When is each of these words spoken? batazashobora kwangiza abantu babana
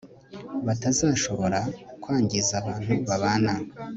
batazashobora 0.65 1.59
kwangiza 2.01 2.51
abantu 2.61 2.93
babana 3.07 3.53